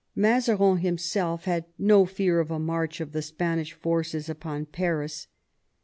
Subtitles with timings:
[0.15, 5.27] Mazarin himself had no fear of a march of the Spanish forces upon Paris.